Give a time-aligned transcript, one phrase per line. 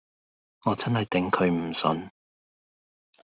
[0.65, 2.09] 我真係頂佢唔順